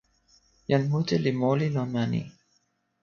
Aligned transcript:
jan 0.69 0.83
mute 0.91 1.15
li 1.23 1.31
moli 1.41 1.67
lon 1.75 1.87
ma 1.93 2.03
ni. 2.11 2.21